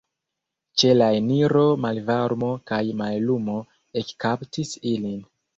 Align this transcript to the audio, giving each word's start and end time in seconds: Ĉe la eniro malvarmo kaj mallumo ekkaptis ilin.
Ĉe 0.81 0.93
la 0.95 1.09
eniro 1.17 1.65
malvarmo 1.83 2.49
kaj 2.71 2.81
mallumo 3.03 3.59
ekkaptis 4.03 4.77
ilin. 4.95 5.25